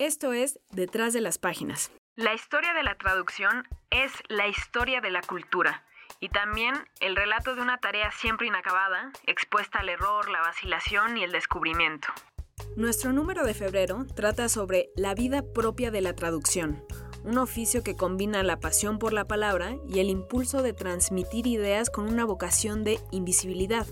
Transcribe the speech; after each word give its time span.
Esto 0.00 0.32
es 0.32 0.58
Detrás 0.70 1.12
de 1.12 1.20
las 1.20 1.36
Páginas. 1.36 1.92
La 2.16 2.32
historia 2.32 2.72
de 2.72 2.82
la 2.82 2.96
traducción 2.96 3.68
es 3.90 4.10
la 4.30 4.48
historia 4.48 5.02
de 5.02 5.10
la 5.10 5.20
cultura 5.20 5.84
y 6.20 6.30
también 6.30 6.74
el 7.00 7.16
relato 7.16 7.54
de 7.54 7.60
una 7.60 7.76
tarea 7.76 8.10
siempre 8.10 8.46
inacabada, 8.46 9.12
expuesta 9.26 9.80
al 9.80 9.90
error, 9.90 10.30
la 10.30 10.40
vacilación 10.40 11.18
y 11.18 11.24
el 11.24 11.32
descubrimiento. 11.32 12.08
Nuestro 12.76 13.12
número 13.12 13.44
de 13.44 13.52
febrero 13.52 14.06
trata 14.16 14.48
sobre 14.48 14.88
la 14.96 15.14
vida 15.14 15.42
propia 15.52 15.90
de 15.90 16.00
la 16.00 16.14
traducción, 16.14 16.82
un 17.22 17.36
oficio 17.36 17.82
que 17.82 17.94
combina 17.94 18.42
la 18.42 18.58
pasión 18.58 18.98
por 18.98 19.12
la 19.12 19.26
palabra 19.26 19.76
y 19.86 20.00
el 20.00 20.08
impulso 20.08 20.62
de 20.62 20.72
transmitir 20.72 21.46
ideas 21.46 21.90
con 21.90 22.06
una 22.06 22.24
vocación 22.24 22.84
de 22.84 22.98
invisibilidad. 23.10 23.86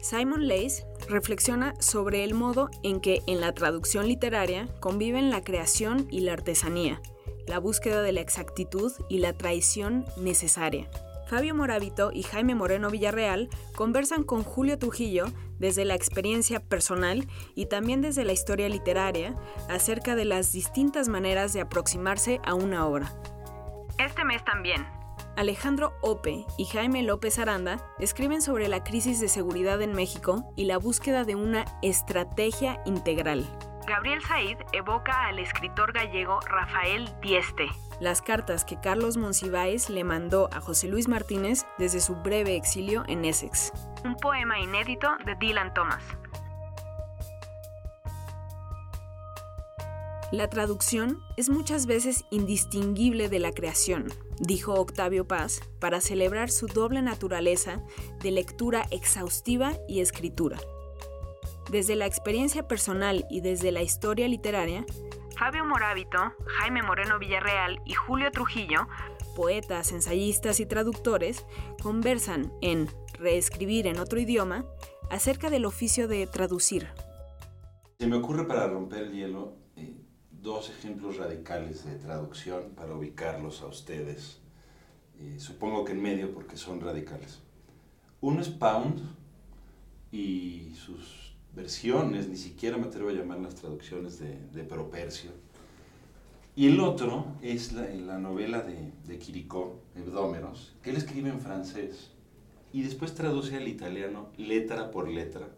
Simon 0.00 0.48
Leys 0.48 0.86
reflexiona 1.08 1.74
sobre 1.80 2.24
el 2.24 2.34
modo 2.34 2.70
en 2.82 3.00
que 3.00 3.22
en 3.26 3.40
la 3.40 3.52
traducción 3.52 4.08
literaria 4.08 4.68
conviven 4.80 5.30
la 5.30 5.42
creación 5.42 6.06
y 6.10 6.20
la 6.20 6.32
artesanía, 6.32 7.00
la 7.46 7.58
búsqueda 7.58 8.02
de 8.02 8.12
la 8.12 8.20
exactitud 8.20 8.92
y 9.08 9.18
la 9.18 9.32
traición 9.32 10.04
necesaria. 10.16 10.88
Fabio 11.26 11.54
Moravito 11.54 12.10
y 12.12 12.22
Jaime 12.22 12.54
Moreno 12.54 12.90
Villarreal 12.90 13.48
conversan 13.74 14.24
con 14.24 14.42
Julio 14.42 14.78
Trujillo 14.78 15.26
desde 15.58 15.84
la 15.84 15.94
experiencia 15.94 16.60
personal 16.60 17.26
y 17.54 17.66
también 17.66 18.02
desde 18.02 18.24
la 18.24 18.32
historia 18.32 18.68
literaria 18.68 19.34
acerca 19.68 20.14
de 20.14 20.26
las 20.26 20.52
distintas 20.52 21.08
maneras 21.08 21.52
de 21.52 21.62
aproximarse 21.62 22.40
a 22.44 22.54
una 22.54 22.86
obra. 22.86 23.12
Este 23.98 24.24
mes 24.24 24.44
también, 24.44 24.86
Alejandro 25.36 25.94
Ope 26.00 26.46
y 26.56 26.64
Jaime 26.66 27.02
López 27.02 27.38
Aranda 27.38 27.84
escriben 27.98 28.40
sobre 28.40 28.68
la 28.68 28.84
crisis 28.84 29.20
de 29.20 29.28
seguridad 29.28 29.82
en 29.82 29.92
México 29.92 30.52
y 30.56 30.64
la 30.64 30.78
búsqueda 30.78 31.24
de 31.24 31.34
una 31.34 31.64
estrategia 31.82 32.80
integral. 32.86 33.44
Gabriel 33.86 34.22
Said 34.22 34.58
evoca 34.72 35.26
al 35.26 35.38
escritor 35.38 35.92
gallego 35.92 36.40
Rafael 36.40 37.10
Dieste. 37.20 37.66
Las 38.00 38.22
cartas 38.22 38.64
que 38.64 38.80
Carlos 38.80 39.16
Monsiváis 39.16 39.90
le 39.90 40.04
mandó 40.04 40.48
a 40.52 40.60
José 40.60 40.88
Luis 40.88 41.08
Martínez 41.08 41.66
desde 41.78 42.00
su 42.00 42.14
breve 42.16 42.56
exilio 42.56 43.04
en 43.08 43.24
Essex. 43.24 43.72
Un 44.04 44.16
poema 44.16 44.58
inédito 44.58 45.08
de 45.26 45.34
Dylan 45.34 45.74
Thomas. 45.74 46.02
La 50.34 50.50
traducción 50.50 51.20
es 51.36 51.48
muchas 51.48 51.86
veces 51.86 52.24
indistinguible 52.32 53.28
de 53.28 53.38
la 53.38 53.52
creación, 53.52 54.08
dijo 54.40 54.74
Octavio 54.74 55.28
Paz, 55.28 55.60
para 55.78 56.00
celebrar 56.00 56.50
su 56.50 56.66
doble 56.66 57.02
naturaleza 57.02 57.80
de 58.20 58.32
lectura 58.32 58.82
exhaustiva 58.90 59.74
y 59.86 60.00
escritura. 60.00 60.58
Desde 61.70 61.94
la 61.94 62.06
experiencia 62.06 62.66
personal 62.66 63.24
y 63.30 63.42
desde 63.42 63.70
la 63.70 63.82
historia 63.82 64.26
literaria, 64.26 64.84
Fabio 65.38 65.64
Morábito, 65.64 66.18
Jaime 66.58 66.82
Moreno 66.82 67.20
Villarreal 67.20 67.80
y 67.86 67.94
Julio 67.94 68.32
Trujillo, 68.32 68.88
poetas, 69.36 69.92
ensayistas 69.92 70.58
y 70.58 70.66
traductores, 70.66 71.46
conversan 71.80 72.52
en 72.60 72.88
Reescribir 73.20 73.86
en 73.86 74.00
otro 74.00 74.18
idioma 74.18 74.64
acerca 75.12 75.48
del 75.48 75.64
oficio 75.64 76.08
de 76.08 76.26
traducir. 76.26 76.88
Se 78.00 78.08
me 78.08 78.16
ocurre 78.16 78.48
para 78.48 78.66
romper 78.66 79.04
el 79.04 79.12
hielo 79.12 79.63
dos 80.44 80.68
ejemplos 80.68 81.16
radicales 81.16 81.86
de 81.86 81.96
traducción 81.96 82.64
para 82.76 82.94
ubicarlos 82.94 83.62
a 83.62 83.66
ustedes. 83.66 84.40
Eh, 85.18 85.36
supongo 85.38 85.86
que 85.86 85.92
en 85.92 86.02
medio 86.02 86.34
porque 86.34 86.58
son 86.58 86.82
radicales. 86.82 87.38
Uno 88.20 88.42
es 88.42 88.50
Pound 88.50 89.00
y 90.12 90.74
sus 90.74 91.34
versiones, 91.56 92.28
ni 92.28 92.36
siquiera 92.36 92.76
me 92.76 92.88
atrevo 92.88 93.08
a 93.08 93.14
llamar 93.14 93.38
las 93.38 93.54
traducciones 93.54 94.18
de, 94.18 94.38
de 94.52 94.64
Propercio. 94.64 95.30
Y 96.54 96.66
el 96.66 96.78
otro 96.78 97.24
es 97.40 97.72
la, 97.72 97.88
la 97.88 98.18
novela 98.18 98.60
de, 98.60 98.92
de 99.06 99.18
Quiricó, 99.18 99.80
Hebdómeros, 99.96 100.76
que 100.82 100.90
él 100.90 100.96
escribe 100.96 101.30
en 101.30 101.40
francés 101.40 102.10
y 102.70 102.82
después 102.82 103.14
traduce 103.14 103.56
al 103.56 103.66
italiano 103.66 104.28
letra 104.36 104.90
por 104.90 105.08
letra, 105.08 105.48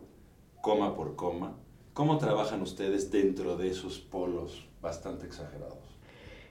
coma 0.62 0.94
por 0.94 1.16
coma. 1.16 1.56
¿Cómo 1.92 2.18
trabajan 2.18 2.62
ustedes 2.62 3.10
dentro 3.10 3.56
de 3.56 3.70
esos 3.70 3.98
polos 3.98 4.66
bastante 4.86 5.26
exagerados? 5.26 5.78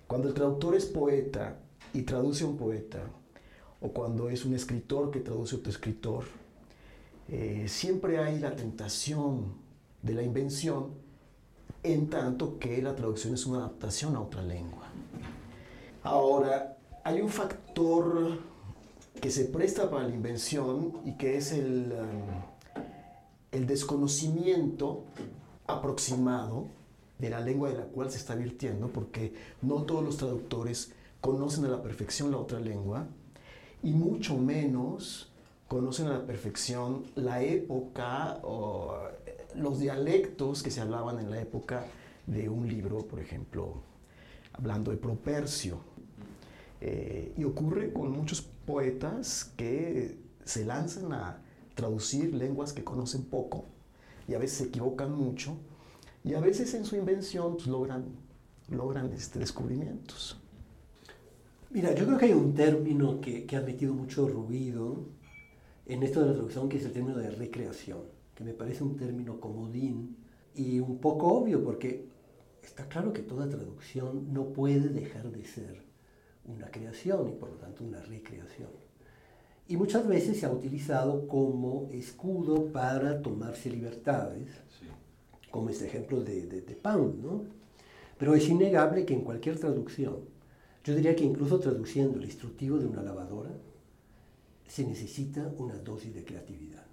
Cuando 0.07 0.27
el 0.27 0.33
traductor 0.33 0.75
es 0.75 0.85
poeta 0.85 1.57
y 1.93 2.03
traduce 2.03 2.43
a 2.43 2.47
un 2.47 2.57
poeta, 2.57 2.99
o 3.81 3.89
cuando 3.89 4.29
es 4.29 4.45
un 4.45 4.53
escritor 4.53 5.09
que 5.11 5.19
traduce 5.19 5.55
a 5.55 5.59
otro 5.59 5.71
escritor, 5.71 6.25
eh, 7.29 7.65
siempre 7.67 8.19
hay 8.19 8.39
la 8.39 8.55
tentación 8.55 9.53
de 10.01 10.13
la 10.13 10.21
invención 10.21 10.89
en 11.81 12.09
tanto 12.09 12.59
que 12.59 12.81
la 12.81 12.95
traducción 12.95 13.33
es 13.33 13.45
una 13.45 13.59
adaptación 13.59 14.15
a 14.15 14.21
otra 14.21 14.43
lengua. 14.43 14.85
Ahora, 16.03 16.77
hay 17.03 17.21
un 17.21 17.29
factor 17.29 18.39
que 19.21 19.31
se 19.31 19.45
presta 19.45 19.89
para 19.89 20.07
la 20.07 20.13
invención 20.13 20.99
y 21.05 21.13
que 21.13 21.37
es 21.37 21.51
el, 21.51 21.93
um, 21.93 22.77
el 23.51 23.65
desconocimiento 23.65 25.05
aproximado 25.67 26.67
de 27.19 27.29
la 27.29 27.39
lengua 27.39 27.69
de 27.69 27.77
la 27.77 27.85
cual 27.85 28.11
se 28.11 28.17
está 28.17 28.35
virtiendo, 28.35 28.89
porque 28.89 29.33
no 29.61 29.83
todos 29.83 30.03
los 30.03 30.17
traductores 30.17 30.91
conocen 31.21 31.65
a 31.65 31.69
la 31.69 31.81
perfección 31.81 32.31
la 32.31 32.37
otra 32.37 32.59
lengua, 32.59 33.07
y 33.83 33.91
mucho 33.91 34.37
menos 34.37 35.31
conocen 35.67 36.07
a 36.07 36.13
la 36.13 36.25
perfección 36.25 37.03
la 37.15 37.41
época 37.41 38.39
o 38.43 38.95
eh, 39.25 39.47
los 39.55 39.79
dialectos 39.79 40.61
que 40.61 40.71
se 40.71 40.81
hablaban 40.81 41.19
en 41.19 41.31
la 41.31 41.41
época 41.41 41.85
de 42.27 42.49
un 42.49 42.67
libro, 42.67 42.99
por 42.99 43.19
ejemplo, 43.19 43.81
hablando 44.53 44.91
de 44.91 44.97
Propercio. 44.97 45.79
Eh, 46.81 47.33
y 47.37 47.43
ocurre 47.45 47.93
con 47.93 48.11
muchos 48.11 48.41
poetas 48.41 49.51
que 49.55 50.19
se 50.43 50.65
lanzan 50.65 51.13
a 51.13 51.41
traducir 51.73 52.33
lenguas 52.33 52.73
que 52.73 52.83
conocen 52.83 53.23
poco 53.23 53.65
y 54.27 54.33
a 54.33 54.39
veces 54.39 54.57
se 54.57 54.63
equivocan 54.65 55.11
mucho 55.11 55.57
y 56.25 56.33
a 56.33 56.39
veces 56.39 56.73
en 56.73 56.85
su 56.85 56.95
invención 56.95 57.53
pues, 57.53 57.67
logran, 57.67 58.05
logran 58.69 59.13
este, 59.13 59.37
descubrimientos. 59.37 60.41
Mira, 61.69 61.93
yo 61.93 62.05
creo 62.05 62.17
que 62.17 62.25
hay 62.25 62.33
un 62.33 62.55
término 62.55 63.21
que, 63.21 63.45
que 63.45 63.55
ha 63.55 63.61
metido 63.61 63.93
mucho 63.93 64.27
ruido 64.27 65.05
en 65.85 66.01
esto 66.01 66.21
de 66.21 66.27
la 66.27 66.33
traducción, 66.33 66.67
que 66.67 66.77
es 66.77 66.85
el 66.85 66.93
término 66.93 67.19
de 67.19 67.29
recreación, 67.29 67.99
que 68.33 68.43
me 68.43 68.53
parece 68.53 68.83
un 68.83 68.97
término 68.97 69.39
comodín 69.39 70.17
y 70.55 70.79
un 70.79 70.97
poco 70.97 71.27
obvio, 71.27 71.63
porque 71.63 72.07
está 72.63 72.87
claro 72.87 73.13
que 73.13 73.21
toda 73.21 73.47
traducción 73.47 74.33
no 74.33 74.51
puede 74.51 74.89
dejar 74.89 75.31
de 75.31 75.45
ser 75.45 75.83
una 76.45 76.71
creación 76.71 77.29
y 77.29 77.33
por 77.33 77.51
lo 77.51 77.57
tanto 77.57 77.83
una 77.83 78.01
recreación. 78.01 78.71
Y 79.67 79.77
muchas 79.77 80.07
veces 80.07 80.39
se 80.39 80.47
ha 80.47 80.51
utilizado 80.51 81.27
como 81.27 81.87
escudo 81.91 82.71
para 82.71 83.21
tomarse 83.21 83.69
libertades, 83.69 84.49
como 85.55 85.69
este 85.69 85.85
ejemplo 85.85 86.21
de, 86.21 86.47
de, 86.47 86.59
de 86.59 86.75
Pound, 86.75 87.23
¿no? 87.23 87.43
Pero 88.17 88.35
es 88.35 88.49
innegable 88.49 89.05
que 89.05 89.13
en 89.13 89.21
cualquier 89.21 89.57
traducción, 89.57 90.17
yo 90.83 90.93
diría 90.93 91.15
que 91.15 91.23
incluso 91.23 91.61
traduciendo 91.61 92.17
el 92.17 92.25
instructivo 92.25 92.77
de 92.77 92.85
una 92.85 93.01
lavadora, 93.01 93.51
se 94.67 94.85
necesita 94.85 95.49
una 95.57 95.75
dosis 95.75 96.13
de 96.13 96.25
creatividad. 96.25 96.85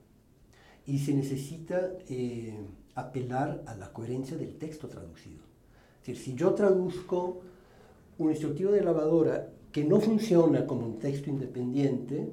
Y 0.86 1.00
se 1.00 1.12
necesita 1.12 1.90
eh, 2.08 2.56
apelar 2.94 3.64
a 3.66 3.74
la 3.74 3.92
coherencia 3.92 4.36
del 4.36 4.56
texto 4.58 4.86
traducido. 4.86 5.42
Es 6.00 6.06
decir, 6.06 6.24
si 6.24 6.34
yo 6.36 6.54
traduzco 6.54 7.40
un 8.18 8.30
instructivo 8.30 8.70
de 8.70 8.84
lavadora 8.84 9.48
que 9.72 9.82
no 9.82 10.00
funciona 10.00 10.68
como 10.68 10.86
un 10.86 11.00
texto 11.00 11.30
independiente, 11.30 12.32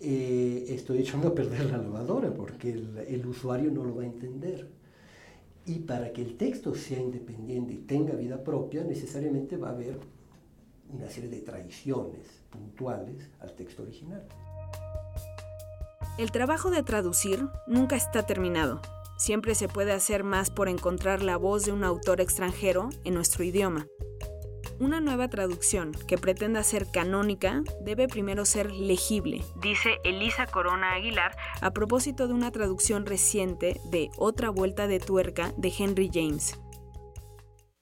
eh, 0.00 0.64
estoy 0.70 1.00
echando 1.00 1.28
a 1.28 1.34
perder 1.34 1.66
la 1.66 1.76
lavadora 1.76 2.32
porque 2.32 2.72
el, 2.72 2.96
el, 3.06 3.26
usuario 3.26 3.70
no 3.70 3.84
lo 3.84 3.96
va 3.96 4.02
a 4.02 4.06
entender. 4.06 4.76
Y 5.66 5.80
para 5.80 6.12
que 6.12 6.22
el 6.22 6.36
texto 6.36 6.74
sea 6.74 7.00
independiente 7.00 7.74
y 7.74 7.78
tenga 7.78 8.14
vida 8.14 8.42
propia, 8.44 8.84
necesariamente 8.84 9.56
va 9.56 9.68
a 9.68 9.72
haber 9.72 9.98
una 10.88 11.10
serie 11.10 11.28
de 11.28 11.40
traiciones 11.40 12.42
puntuales 12.50 13.28
al 13.40 13.52
texto 13.54 13.82
original. 13.82 14.26
El 16.18 16.30
trabajo 16.30 16.70
de 16.70 16.82
traducir 16.82 17.48
nunca 17.66 17.96
está 17.96 18.24
terminado. 18.24 18.80
Siempre 19.18 19.54
se 19.54 19.68
puede 19.68 19.92
hacer 19.92 20.24
más 20.24 20.50
por 20.50 20.68
encontrar 20.68 21.22
la 21.22 21.36
voz 21.36 21.64
de 21.64 21.72
un 21.72 21.82
autor 21.84 22.20
extranjero 22.20 22.90
en 23.04 23.14
nuestro 23.14 23.42
idioma. 23.42 23.86
Una 24.78 25.00
nueva 25.00 25.28
traducción 25.28 25.92
que 26.06 26.18
pretenda 26.18 26.62
ser 26.62 26.82
canónica 26.92 27.62
debe 27.80 28.08
primero 28.08 28.44
ser 28.44 28.70
legible, 28.70 29.40
dice 29.62 29.96
Elisa 30.04 30.46
Corona 30.46 30.92
Aguilar 30.92 31.32
a 31.62 31.70
propósito 31.70 32.28
de 32.28 32.34
una 32.34 32.50
traducción 32.50 33.06
reciente 33.06 33.76
de 33.90 34.10
Otra 34.18 34.50
Vuelta 34.50 34.86
de 34.86 35.00
Tuerca 35.00 35.48
de 35.56 35.72
Henry 35.72 36.10
James. 36.12 36.60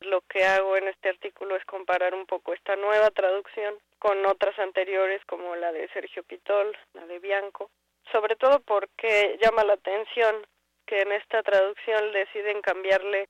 Lo 0.02 0.20
que 0.29 0.44
hago 0.44 0.76
en 0.76 0.87
este 0.87 1.08
artículo 1.08 1.56
es 1.56 1.64
comparar 1.64 2.14
un 2.14 2.26
poco 2.26 2.55
esta 2.55 2.76
nueva 2.76 3.11
traducción 3.11 3.75
con 3.99 4.25
otras 4.26 4.56
anteriores 4.61 5.20
como 5.26 5.56
la 5.56 5.73
de 5.73 5.88
Sergio 5.88 6.23
Pitol, 6.23 6.76
la 6.93 7.06
de 7.06 7.19
Bianco, 7.19 7.73
sobre 8.12 8.37
todo 8.37 8.61
porque 8.61 9.37
llama 9.43 9.64
la 9.64 9.73
atención 9.75 10.47
que 10.87 11.02
en 11.02 11.11
esta 11.11 11.43
traducción 11.43 12.12
deciden 12.12 12.62
cambiarle 12.62 13.29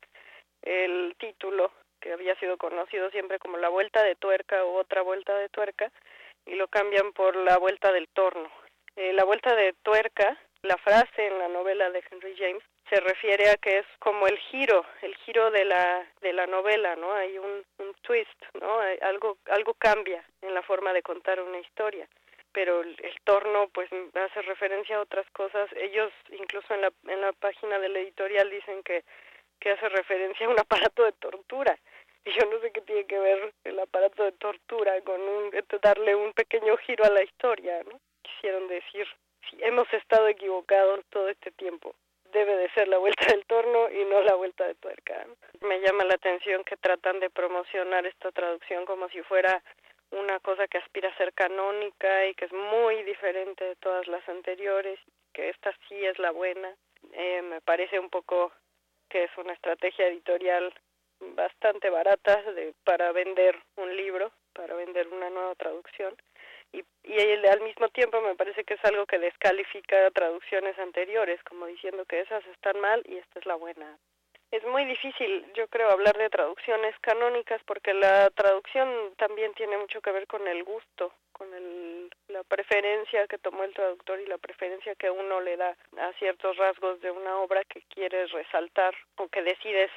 el 0.60 1.16
título 1.18 1.72
que 2.04 2.12
había 2.12 2.34
sido 2.36 2.58
conocido 2.58 3.10
siempre 3.10 3.38
como 3.38 3.56
La 3.56 3.70
Vuelta 3.70 4.02
de 4.02 4.14
Tuerca 4.14 4.62
o 4.62 4.74
Otra 4.74 5.00
Vuelta 5.00 5.34
de 5.38 5.48
Tuerca 5.48 5.90
y 6.44 6.54
lo 6.54 6.68
cambian 6.68 7.14
por 7.14 7.34
La 7.34 7.56
Vuelta 7.56 7.90
del 7.92 8.08
Torno. 8.08 8.50
Eh, 8.94 9.14
la 9.14 9.24
Vuelta 9.24 9.56
de 9.56 9.72
Tuerca, 9.82 10.36
la 10.60 10.76
frase 10.76 11.26
en 11.26 11.38
la 11.38 11.48
novela 11.48 11.88
de 11.90 12.04
Henry 12.10 12.36
James, 12.36 12.62
se 12.90 13.00
refiere 13.00 13.48
a 13.48 13.56
que 13.56 13.78
es 13.78 13.86
como 14.00 14.26
el 14.26 14.36
giro, 14.36 14.84
el 15.00 15.16
giro 15.24 15.50
de 15.50 15.64
la 15.64 16.06
de 16.20 16.34
la 16.34 16.46
novela, 16.46 16.94
¿no? 16.94 17.14
Hay 17.14 17.38
un, 17.38 17.64
un 17.78 17.94
twist, 18.02 18.44
¿no? 18.60 18.80
algo 19.00 19.38
algo 19.46 19.72
cambia 19.72 20.22
en 20.42 20.52
la 20.52 20.60
forma 20.60 20.92
de 20.92 21.02
contar 21.02 21.40
una 21.40 21.58
historia 21.58 22.06
pero 22.52 22.82
el, 22.82 22.96
torno 23.24 23.68
pues 23.74 23.90
hace 24.14 24.40
referencia 24.42 24.96
a 24.96 25.00
otras 25.00 25.28
cosas. 25.30 25.68
Ellos 25.74 26.12
incluso 26.30 26.72
en 26.72 26.82
la, 26.82 26.92
en 27.08 27.20
la 27.20 27.32
página 27.32 27.80
del 27.80 27.96
editorial 27.96 28.48
dicen 28.48 28.80
que, 28.84 29.02
que 29.58 29.72
hace 29.72 29.88
referencia 29.88 30.46
a 30.46 30.50
un 30.50 30.60
aparato 30.60 31.04
de 31.04 31.12
tortura. 31.12 31.76
Yo 32.38 32.46
no 32.50 32.58
sé 32.60 32.72
qué 32.72 32.80
tiene 32.80 33.06
que 33.06 33.18
ver 33.18 33.52
el 33.64 33.78
aparato 33.78 34.24
de 34.24 34.32
tortura 34.32 35.00
con 35.02 35.20
un, 35.20 35.50
darle 35.82 36.14
un 36.14 36.32
pequeño 36.32 36.76
giro 36.78 37.04
a 37.04 37.10
la 37.10 37.22
historia, 37.22 37.82
¿no? 37.84 38.00
Quisieron 38.22 38.68
decir, 38.68 39.06
si 39.50 39.62
hemos 39.62 39.92
estado 39.92 40.28
equivocados 40.28 41.04
todo 41.10 41.28
este 41.28 41.50
tiempo, 41.52 41.94
debe 42.32 42.56
de 42.56 42.70
ser 42.70 42.88
la 42.88 42.98
vuelta 42.98 43.26
del 43.26 43.44
torno 43.46 43.90
y 43.90 44.04
no 44.06 44.22
la 44.22 44.34
vuelta 44.34 44.66
de 44.66 44.74
tuerca. 44.74 45.26
Me 45.60 45.80
llama 45.80 46.04
la 46.04 46.14
atención 46.14 46.64
que 46.64 46.76
tratan 46.76 47.20
de 47.20 47.30
promocionar 47.30 48.06
esta 48.06 48.32
traducción 48.32 48.86
como 48.86 49.08
si 49.08 49.22
fuera 49.22 49.62
una 50.10 50.38
cosa 50.40 50.66
que 50.68 50.78
aspira 50.78 51.08
a 51.10 51.16
ser 51.16 51.32
canónica 51.34 52.26
y 52.26 52.34
que 52.34 52.46
es 52.46 52.52
muy 52.52 53.02
diferente 53.02 53.64
de 53.64 53.76
todas 53.76 54.06
las 54.06 54.26
anteriores, 54.28 54.98
que 55.32 55.48
esta 55.48 55.72
sí 55.88 56.04
es 56.04 56.18
la 56.18 56.30
buena. 56.30 56.74
Eh, 57.12 57.42
me 57.42 57.60
parece 57.60 57.98
un 57.98 58.10
poco 58.10 58.52
que 59.08 59.24
es 59.24 59.30
una 59.36 59.52
estrategia 59.52 60.06
editorial 60.06 60.72
bastante 61.20 61.90
barata 61.90 62.42
de, 62.52 62.74
para 62.84 63.12
vender 63.12 63.56
un 63.76 63.96
libro, 63.96 64.32
para 64.52 64.74
vender 64.74 65.08
una 65.08 65.30
nueva 65.30 65.54
traducción. 65.54 66.14
Y, 66.72 66.84
y 67.04 67.46
al 67.46 67.60
mismo 67.60 67.88
tiempo 67.88 68.20
me 68.20 68.34
parece 68.34 68.64
que 68.64 68.74
es 68.74 68.84
algo 68.84 69.06
que 69.06 69.18
descalifica 69.18 70.10
traducciones 70.10 70.78
anteriores, 70.78 71.42
como 71.44 71.66
diciendo 71.66 72.04
que 72.04 72.20
esas 72.20 72.44
están 72.46 72.80
mal 72.80 73.02
y 73.06 73.16
esta 73.16 73.38
es 73.38 73.46
la 73.46 73.54
buena 73.54 73.98
es 74.54 74.64
muy 74.66 74.84
difícil, 74.84 75.44
yo 75.54 75.66
creo, 75.66 75.90
hablar 75.90 76.16
de 76.16 76.30
traducciones 76.30 76.94
canónicas 77.00 77.60
porque 77.66 77.92
la 77.92 78.30
traducción 78.30 78.88
también 79.16 79.52
tiene 79.54 79.76
mucho 79.76 80.00
que 80.00 80.12
ver 80.12 80.28
con 80.28 80.46
el 80.46 80.62
gusto, 80.62 81.12
con 81.32 81.52
el, 81.52 82.08
la 82.28 82.44
preferencia 82.44 83.26
que 83.26 83.38
tomó 83.38 83.64
el 83.64 83.74
traductor 83.74 84.20
y 84.20 84.26
la 84.26 84.38
preferencia 84.38 84.94
que 84.94 85.10
uno 85.10 85.40
le 85.40 85.56
da 85.56 85.76
a 85.98 86.12
ciertos 86.20 86.56
rasgos 86.56 87.00
de 87.00 87.10
una 87.10 87.38
obra 87.40 87.64
que 87.64 87.82
quieres 87.92 88.30
resaltar 88.30 88.94
o 89.16 89.26
que 89.26 89.42
decides 89.42 89.90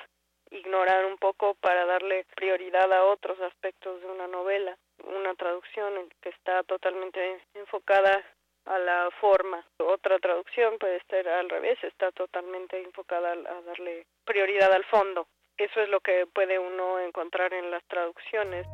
ignorar 0.52 1.06
un 1.06 1.18
poco 1.18 1.56
para 1.56 1.86
darle 1.86 2.26
prioridad 2.36 2.92
a 2.92 3.06
otros 3.06 3.40
aspectos 3.42 4.02
de 4.02 4.08
una 4.08 4.28
novela. 4.28 4.78
Una 5.04 5.36
traducción 5.36 5.94
que 6.22 6.30
está 6.30 6.64
totalmente 6.64 7.42
enfocada 7.54 8.24
a 8.66 8.80
la 8.80 9.10
forma. 9.22 9.66
Otra 9.80 10.20
traducción 10.20 10.78
puede 10.80 10.98
estar 10.98 11.28
al 11.28 11.50
revés, 11.50 11.78
está 11.84 12.12
totalmente 12.12 12.82
enfocada 12.82 13.32
a 13.32 13.62
darle 13.62 14.06
prioridad 14.26 14.72
al 14.74 14.84
fondo. 14.86 15.28
Eso 15.58 15.82
es 15.82 15.90
lo 15.90 16.00
que 16.02 16.28
puede 16.34 16.60
uno 16.60 17.00
encontrar 17.00 17.54
en 17.54 17.72
las 17.72 17.84
traducciones. 17.86 18.68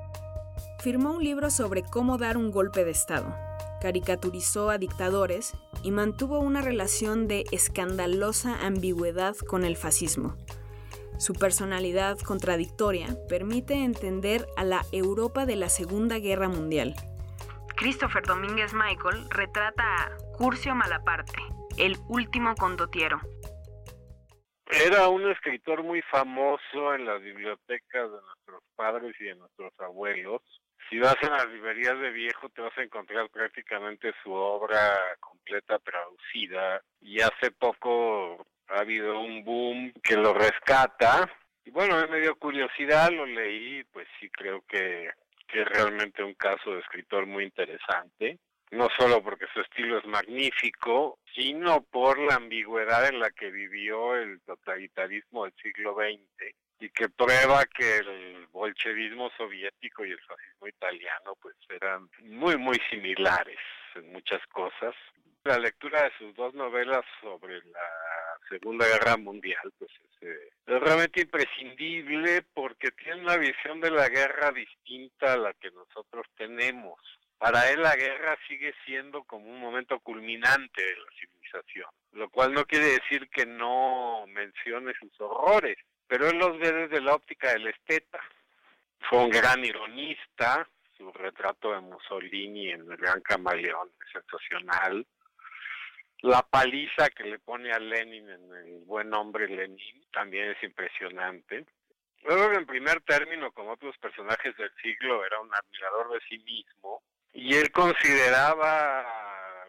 Firmó 0.84 1.12
un 1.16 1.24
libro 1.24 1.50
sobre 1.50 1.81
cómo 1.84 2.18
dar 2.18 2.36
un 2.36 2.52
golpe 2.52 2.84
de 2.84 2.92
Estado, 2.92 3.28
caricaturizó 3.81 4.70
a 4.70 4.78
dictadores 4.78 5.54
y 5.81 5.92
mantuvo 5.92 6.40
una 6.40 6.62
relación 6.62 7.28
de 7.28 7.46
escandalosa 7.52 8.66
ambigüedad 8.66 9.36
con 9.48 9.64
el 9.64 9.78
fascismo. 9.78 10.36
Su 11.24 11.36
personalidad 11.36 12.20
contradictoria 12.20 13.08
permite 13.30 13.75
entender 13.75 14.46
a 14.58 14.66
la 14.66 14.81
Europa 14.92 15.46
de 15.46 15.56
la 15.56 15.70
Segunda 15.70 16.20
Guerra 16.20 16.50
Mundial 16.50 16.96
Christopher 17.78 18.24
Domínguez 18.24 18.74
Michael 18.74 19.30
retrata 19.30 19.84
a 19.84 20.18
Curcio 20.38 20.75
Malaparte, 20.75 21.42
el 21.78 21.96
último 22.10 22.56
condotiero. 22.56 23.22
Era 24.68 25.08
un 25.08 25.31
escritor 25.31 25.81
muy 25.81 26.02
famoso 26.12 26.94
en 26.94 27.06
las 27.06 27.22
bibliotecas 27.22 28.12
de 28.12 28.18
nuestros 28.22 28.64
padres 28.75 29.16
y 29.22 29.24
de 29.24 29.36
nuestros 29.36 29.72
abuelos. 29.80 30.42
Si 30.90 31.00
vas 31.00 31.16
a 31.24 31.30
las 31.30 31.48
librerías 31.48 31.98
de 32.02 32.12
viejo 32.12 32.50
te 32.50 32.62
vas 32.62 32.78
a 32.78 32.84
encontrar 32.84 33.30
prácticamente 33.30 34.12
su 34.22 34.34
obra 34.34 35.00
completa 35.22 35.80
traducida 35.80 36.81
y 37.00 37.22
hace 37.22 37.50
poco 37.52 38.46
ha 38.74 38.80
habido 38.80 39.20
un 39.20 39.44
boom 39.44 39.94
que 40.04 40.16
lo 40.16 40.34
rescata. 40.34 41.30
Y 41.66 41.72
bueno, 41.72 42.06
me 42.10 42.20
dio 42.20 42.36
curiosidad, 42.36 43.10
lo 43.12 43.25
leí, 43.25 43.84
pues 43.86 44.08
sí 44.20 44.30
creo 44.30 44.64
que 44.68 45.10
que 45.54 45.62
es 45.62 45.68
realmente 45.68 46.24
un 46.24 46.34
caso 46.34 46.74
de 46.74 46.80
escritor 46.80 47.28
muy 47.28 47.44
interesante, 47.44 48.40
no 48.72 48.88
solo 48.98 49.22
porque 49.22 49.46
su 49.54 49.62
estilo 49.62 50.00
es 50.00 50.06
magnífico, 50.06 51.20
sino 51.36 51.84
por 51.84 52.18
la 52.18 52.36
ambigüedad 52.36 53.08
en 53.08 53.20
la 53.20 53.30
que 53.30 53.52
vivió 53.52 54.16
el 54.16 54.42
totalitarismo 54.42 55.44
del 55.44 55.54
siglo 55.62 55.96
XX 55.96 56.56
y 56.80 56.90
que 56.90 57.08
prueba 57.08 57.66
que 57.66 57.98
el 57.98 58.48
bolchevismo 58.52 59.30
soviético 59.38 60.04
y 60.06 60.12
el 60.12 60.22
fascismo 60.22 60.68
italiano 60.68 61.36
pues 61.40 61.56
eran 61.70 62.10
muy 62.24 62.58
muy 62.58 62.81
similares 62.90 63.60
en 63.94 64.12
muchas 64.12 64.42
cosas. 64.48 64.96
La 65.44 65.60
lectura 65.60 66.04
de 66.04 66.12
sus 66.18 66.36
dos 66.36 66.56
novelas 66.56 67.06
sobre 67.22 67.58
la 67.66 68.12
Segunda 68.50 68.86
Guerra 68.88 69.18
Mundial 69.18 69.72
pues 69.78 69.92
es 70.66 70.80
realmente 70.80 71.22
imprescindible 71.22 72.44
porque 72.54 72.92
tiene 72.92 73.22
una 73.22 73.38
visión 73.38 73.81
de 73.81 73.92
la 73.92 74.07
guerra 74.07 74.51
distinta 74.51 75.34
a 75.34 75.38
la 75.38 75.54
que 75.54 75.69
nosotros 75.72 76.25
tenemos. 76.38 77.00
Para 77.38 77.69
él 77.72 77.81
la 77.81 77.95
guerra 77.95 78.38
sigue 78.48 78.74
siendo 78.86 79.24
como 79.24 79.50
un 79.50 79.60
momento 79.60 80.00
culminante 80.00 80.81
de 80.81 80.95
la 80.95 81.12
civilización, 81.19 81.90
lo 82.13 82.30
cual 82.30 82.54
no 82.54 82.66
quiere 82.66 82.86
decir 82.86 83.30
que 83.30 83.45
no 83.45 84.25
mencione 84.28 84.94
sus 84.98 85.19
horrores, 85.19 85.78
pero 86.07 86.30
él 86.30 86.38
los 86.38 86.57
ve 86.57 86.72
desde 86.72 87.01
la 87.01 87.16
óptica 87.16 87.51
del 87.51 87.68
esteta. 87.68 88.22
Fue 89.10 89.19
un 89.19 89.30
gran 89.30 89.63
ironista, 89.66 90.66
su 90.98 91.12
retrato 91.12 91.74
de 91.74 91.81
Mussolini 91.81 92.69
en 92.69 92.89
el 92.89 92.96
Gran 92.96 93.19
Camaleón 93.19 93.89
es 94.06 94.13
sensacional 94.13 95.06
la 96.24 96.42
paliza 96.42 97.10
que 97.10 97.25
le 97.25 97.38
pone 97.40 97.72
a 97.74 97.80
Lenin 97.80 98.30
en 98.30 98.54
el 98.54 98.84
buen 98.86 99.14
hombre 99.14 99.48
Lenin 99.48 100.06
también 100.12 100.52
es 100.52 100.64
impresionante. 100.64 101.66
Luego, 102.24 102.54
en 102.54 102.66
primer 102.66 103.02
término, 103.02 103.52
como 103.52 103.74
otros 103.74 103.98
personajes 103.98 104.56
del 104.56 104.72
siglo, 104.82 105.25
era 105.25 105.42
un 105.42 105.53
admirador 105.53 106.13
de 106.13 106.20
sí 106.30 106.39
mismo 106.39 107.03
y 107.34 107.56
él 107.56 107.72
consideraba 107.72 109.06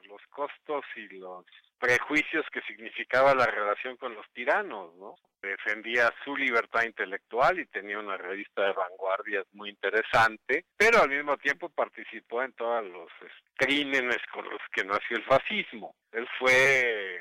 los 0.04 0.22
costos 0.30 0.84
y 0.94 1.08
los 1.18 1.44
prejuicios 1.84 2.46
que 2.50 2.62
significaba 2.62 3.34
la 3.34 3.44
relación 3.44 3.98
con 3.98 4.14
los 4.14 4.24
tiranos, 4.32 4.94
¿no? 4.94 5.16
Defendía 5.42 6.10
su 6.24 6.34
libertad 6.34 6.84
intelectual 6.84 7.58
y 7.58 7.66
tenía 7.66 7.98
una 7.98 8.16
revista 8.16 8.62
de 8.62 8.72
vanguardias 8.72 9.44
muy 9.52 9.68
interesante, 9.68 10.64
pero 10.78 11.02
al 11.02 11.10
mismo 11.10 11.36
tiempo 11.36 11.68
participó 11.68 12.42
en 12.42 12.54
todos 12.54 12.82
los 12.86 13.10
crímenes 13.56 14.16
con 14.32 14.48
los 14.48 14.60
que 14.72 14.82
nació 14.82 15.18
el 15.18 15.24
fascismo. 15.24 15.94
Él 16.12 16.26
fue 16.38 17.20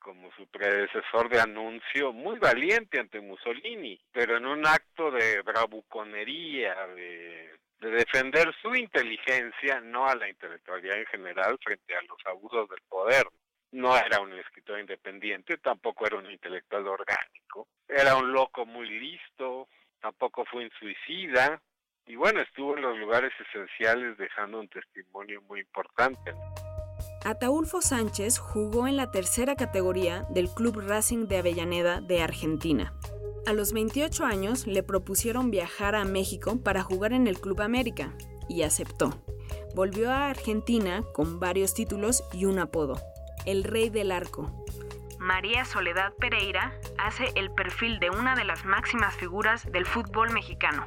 como 0.00 0.30
su 0.32 0.46
predecesor 0.48 1.30
de 1.30 1.40
anuncio, 1.40 2.12
muy 2.12 2.38
valiente 2.38 3.00
ante 3.00 3.22
Mussolini, 3.22 3.98
pero 4.12 4.36
en 4.36 4.44
un 4.44 4.66
acto 4.66 5.10
de 5.10 5.40
bravuconería, 5.40 6.74
de, 6.88 7.56
de, 7.80 7.90
defender 7.90 8.54
su 8.60 8.74
inteligencia, 8.74 9.80
no 9.80 10.06
a 10.06 10.14
la 10.14 10.28
intelectualidad 10.28 10.98
en 10.98 11.06
general, 11.06 11.58
frente 11.64 11.96
a 11.96 12.02
los 12.02 12.18
abusos 12.26 12.68
del 12.68 12.82
poder 12.86 13.24
no 13.74 13.96
era 13.96 14.20
un 14.20 14.32
escritor 14.32 14.78
independiente, 14.78 15.58
tampoco 15.58 16.06
era 16.06 16.16
un 16.16 16.30
intelectual 16.30 16.86
orgánico, 16.86 17.66
era 17.88 18.16
un 18.16 18.32
loco 18.32 18.64
muy 18.64 18.88
listo, 18.88 19.68
tampoco 20.00 20.44
fue 20.44 20.64
un 20.64 20.70
suicida, 20.78 21.60
y 22.06 22.14
bueno, 22.14 22.40
estuvo 22.40 22.76
en 22.76 22.82
los 22.82 22.96
lugares 22.96 23.32
esenciales 23.48 24.16
dejando 24.16 24.60
un 24.60 24.68
testimonio 24.68 25.42
muy 25.42 25.60
importante. 25.60 26.32
Ataulfo 27.24 27.82
Sánchez 27.82 28.38
jugó 28.38 28.86
en 28.86 28.96
la 28.96 29.10
tercera 29.10 29.56
categoría 29.56 30.24
del 30.30 30.50
Club 30.50 30.80
Racing 30.86 31.26
de 31.26 31.38
Avellaneda 31.38 32.00
de 32.00 32.22
Argentina. 32.22 32.92
A 33.46 33.54
los 33.54 33.72
28 33.72 34.24
años 34.24 34.68
le 34.68 34.84
propusieron 34.84 35.50
viajar 35.50 35.96
a 35.96 36.04
México 36.04 36.62
para 36.62 36.82
jugar 36.82 37.12
en 37.12 37.26
el 37.26 37.40
Club 37.40 37.60
América 37.60 38.14
y 38.48 38.62
aceptó. 38.62 39.24
Volvió 39.74 40.12
a 40.12 40.28
Argentina 40.28 41.02
con 41.12 41.40
varios 41.40 41.74
títulos 41.74 42.22
y 42.32 42.44
un 42.44 42.58
apodo, 42.58 42.96
el 43.46 43.64
Rey 43.64 43.90
del 43.90 44.12
Arco. 44.12 44.50
María 45.18 45.64
Soledad 45.64 46.12
Pereira 46.20 46.72
hace 46.98 47.24
el 47.34 47.50
perfil 47.52 47.98
de 47.98 48.10
una 48.10 48.34
de 48.34 48.44
las 48.44 48.64
máximas 48.64 49.16
figuras 49.16 49.70
del 49.70 49.86
fútbol 49.86 50.32
mexicano. 50.32 50.86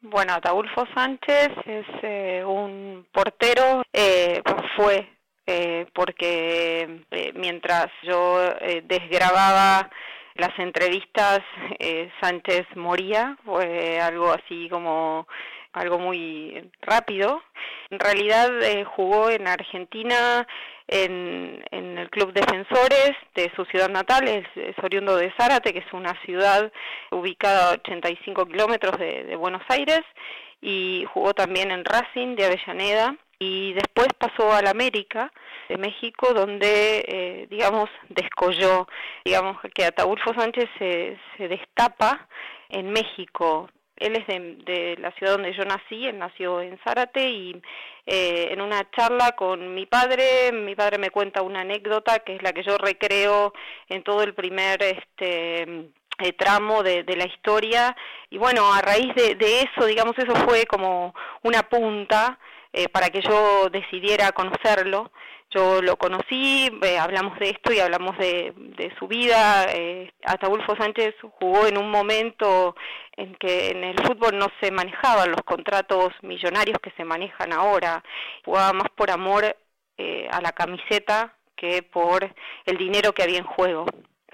Bueno, 0.00 0.34
Ataulfo 0.34 0.86
Sánchez 0.94 1.50
es 1.64 1.86
eh, 2.02 2.44
un 2.44 3.06
portero, 3.12 3.82
eh, 3.92 4.42
fue 4.76 5.08
eh, 5.46 5.86
porque 5.94 7.04
mientras 7.34 7.86
yo 8.02 8.38
desgrababa 8.84 9.90
las 10.34 10.58
entrevistas 10.58 11.40
eh, 11.78 12.10
Sánchez 12.20 12.66
moría, 12.76 13.36
fue 13.44 14.00
algo 14.00 14.32
así 14.32 14.68
como 14.70 15.26
algo 15.72 15.98
muy 15.98 16.70
rápido. 16.80 17.42
En 17.90 17.98
realidad 17.98 18.50
eh, 18.62 18.84
jugó 18.84 19.30
en 19.30 19.46
Argentina 19.46 20.46
en, 20.88 21.64
el 21.70 22.10
Club 22.10 22.32
Defensores 22.32 23.12
de 23.34 23.50
su 23.54 23.64
ciudad 23.66 23.88
natal, 23.88 24.26
es, 24.28 24.46
oriundo 24.82 25.16
de 25.16 25.32
Zárate, 25.38 25.72
que 25.72 25.80
es 25.80 25.92
una 25.92 26.14
ciudad 26.24 26.72
ubicada 27.10 27.70
a 27.70 27.72
85 27.74 28.46
kilómetros 28.46 28.98
de, 28.98 29.24
de 29.24 29.36
Buenos 29.36 29.62
Aires, 29.68 30.02
y 30.60 31.04
jugó 31.12 31.34
también 31.34 31.70
en 31.70 31.84
Racing 31.84 32.36
de 32.36 32.46
Avellaneda 32.46 33.16
y 33.42 33.72
después 33.72 34.06
pasó 34.16 34.52
al 34.52 34.68
América 34.68 35.32
de 35.68 35.76
México 35.76 36.32
donde 36.32 37.04
eh, 37.08 37.46
digamos 37.50 37.90
descolló 38.08 38.86
digamos 39.24 39.56
que 39.74 39.84
Ataulfo 39.84 40.32
Sánchez 40.34 40.68
se, 40.78 41.18
se 41.36 41.48
destapa 41.48 42.28
en 42.68 42.90
México 42.90 43.68
él 43.96 44.16
es 44.16 44.26
de, 44.26 44.96
la 44.98 45.12
ciudad 45.12 45.32
donde 45.32 45.54
yo 45.54 45.64
nací, 45.64 46.06
él 46.06 46.18
nació 46.18 46.60
en 46.60 46.78
Zárate 46.84 47.30
y 47.30 47.62
eh, 48.06 48.48
en 48.50 48.60
una 48.60 48.90
charla 48.90 49.32
con 49.32 49.74
mi 49.74 49.86
padre, 49.86 50.50
mi 50.52 50.74
padre 50.74 50.98
me 50.98 51.10
cuenta 51.10 51.42
una 51.42 51.60
anécdota 51.60 52.20
que 52.20 52.36
es 52.36 52.42
la 52.42 52.52
que 52.52 52.62
yo 52.62 52.78
recreo 52.78 53.52
en 53.88 54.02
todo 54.02 54.22
el 54.22 54.34
primer 54.34 54.82
este 54.82 55.62
eh, 56.18 56.32
tramo 56.36 56.82
de, 56.82 57.04
de, 57.04 57.16
la 57.16 57.26
historia 57.26 57.96
y 58.30 58.38
bueno, 58.38 58.72
a 58.72 58.80
raíz 58.80 59.14
de, 59.14 59.34
de 59.34 59.62
eso, 59.62 59.86
digamos, 59.86 60.18
eso 60.18 60.34
fue 60.46 60.66
como 60.66 61.14
una 61.42 61.62
punta 61.62 62.38
eh, 62.72 62.88
para 62.88 63.10
que 63.10 63.20
yo 63.20 63.68
decidiera 63.70 64.32
conocerlo. 64.32 65.10
Yo 65.50 65.82
lo 65.82 65.96
conocí, 65.96 66.70
hablamos 66.98 67.38
de 67.38 67.50
esto 67.50 67.70
y 67.72 67.78
hablamos 67.78 68.16
de, 68.16 68.54
de 68.56 68.90
su 68.98 69.06
vida. 69.06 69.66
Eh, 69.68 70.10
Ataulfo 70.24 70.74
Sánchez 70.76 71.14
jugó 71.38 71.66
en 71.66 71.76
un 71.76 71.90
momento 71.90 72.74
en 73.16 73.34
que 73.36 73.70
en 73.70 73.84
el 73.84 73.96
fútbol 74.06 74.38
no 74.38 74.46
se 74.60 74.70
manejaban 74.70 75.30
los 75.30 75.42
contratos 75.42 76.12
millonarios 76.22 76.78
que 76.82 76.92
se 76.92 77.04
manejan 77.04 77.52
ahora. 77.52 78.02
Jugaba 78.44 78.72
más 78.72 78.88
por 78.94 79.10
amor 79.10 79.56
eh, 79.98 80.28
a 80.30 80.40
la 80.40 80.52
camiseta 80.52 81.34
que 81.56 81.82
por 81.82 82.28
el 82.64 82.76
dinero 82.76 83.12
que 83.12 83.22
había 83.22 83.38
en 83.38 83.44
juego. 83.44 83.86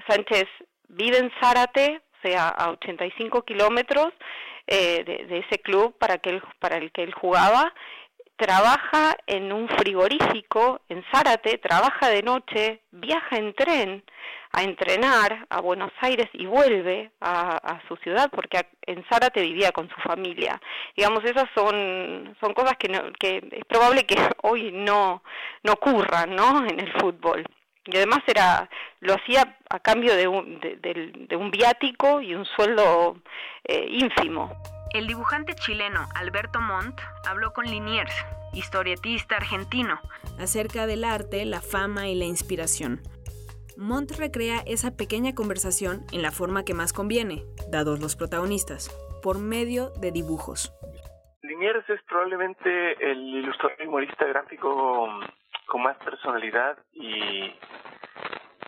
Sánchez 0.08 0.46
vive 0.88 1.18
en 1.18 1.30
Zárate, 1.40 2.00
o 2.18 2.28
sea, 2.28 2.48
a 2.48 2.70
85 2.70 3.42
kilómetros 3.42 4.08
eh, 4.66 5.04
de, 5.04 5.26
de, 5.26 5.38
ese 5.38 5.58
club 5.60 5.96
para, 5.98 6.18
que 6.18 6.30
él, 6.30 6.42
para 6.58 6.76
el 6.76 6.92
que 6.92 7.02
él 7.02 7.12
jugaba 7.12 7.72
trabaja 8.38 9.16
en 9.26 9.52
un 9.52 9.68
frigorífico 9.68 10.80
en 10.88 11.04
Zárate, 11.12 11.58
trabaja 11.58 12.08
de 12.08 12.22
noche, 12.22 12.80
viaja 12.92 13.36
en 13.36 13.52
tren 13.52 14.04
a 14.52 14.62
entrenar 14.62 15.46
a 15.50 15.60
Buenos 15.60 15.90
Aires 16.00 16.28
y 16.32 16.46
vuelve 16.46 17.10
a, 17.20 17.80
su 17.88 17.96
ciudad 17.96 18.30
porque 18.30 18.64
en 18.86 19.04
Zárate 19.10 19.42
vivía 19.42 19.72
con 19.72 19.88
su 19.90 20.00
familia. 20.00 20.60
Digamos, 20.96 21.24
esas 21.24 21.46
son, 21.54 22.36
son 22.40 22.54
cosas 22.54 22.76
que, 22.78 22.88
no, 22.88 23.12
que 23.18 23.42
es 23.50 23.64
probable 23.66 24.06
que 24.06 24.16
hoy 24.42 24.70
no, 24.72 25.22
no 25.64 25.72
ocurran 25.72 26.34
¿no? 26.34 26.64
en 26.64 26.80
el 26.80 26.92
fútbol. 27.00 27.44
Y 27.84 27.96
además 27.96 28.20
era, 28.26 28.68
lo 29.00 29.14
hacía 29.14 29.56
a 29.68 29.80
cambio 29.80 30.14
de 30.14 30.28
un, 30.28 30.60
de, 30.60 30.76
de, 30.76 31.12
de 31.28 31.36
un 31.36 31.50
viático 31.50 32.20
y 32.20 32.34
un 32.34 32.44
sueldo 32.44 33.16
eh, 33.64 33.86
ínfimo. 33.88 34.56
El 34.94 35.06
dibujante 35.06 35.54
chileno 35.54 36.00
Alberto 36.14 36.60
Montt 36.62 36.98
habló 37.28 37.52
con 37.52 37.66
Liniers, 37.66 38.14
historietista 38.54 39.36
argentino, 39.36 40.00
acerca 40.38 40.86
del 40.86 41.04
arte, 41.04 41.44
la 41.44 41.60
fama 41.60 42.08
y 42.08 42.14
la 42.14 42.24
inspiración. 42.24 43.02
Montt 43.76 44.12
recrea 44.18 44.62
esa 44.66 44.96
pequeña 44.96 45.34
conversación 45.34 46.06
en 46.10 46.22
la 46.22 46.30
forma 46.30 46.64
que 46.64 46.72
más 46.72 46.94
conviene, 46.94 47.44
dados 47.70 48.00
los 48.00 48.16
protagonistas, 48.16 48.90
por 49.22 49.38
medio 49.38 49.90
de 50.00 50.10
dibujos. 50.10 50.72
Liniers 51.42 51.88
es 51.90 52.00
probablemente 52.08 53.10
el 53.10 53.18
ilustrador 53.18 53.86
humorista 53.86 54.24
gráfico 54.24 55.06
con 55.66 55.82
más 55.82 55.98
personalidad 55.98 56.78
y 56.94 57.52